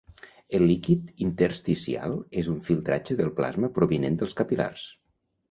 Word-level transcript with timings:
El 0.59 0.63
líquid 0.69 1.11
intersticial 1.25 2.15
és 2.43 2.49
un 2.55 2.65
filtratge 2.69 3.19
del 3.21 3.31
plasma 3.41 3.71
provinent 3.77 4.19
dels 4.25 4.37
capil·lars. 4.43 4.89